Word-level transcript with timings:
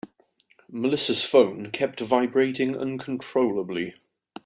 Melissa's 0.67 1.23
phone 1.23 1.69
kept 1.69 1.99
vibrating 1.99 2.75
uncontrollably. 2.75 3.93